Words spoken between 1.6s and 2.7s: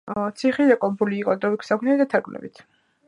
საქმიანობით და თარგმნით.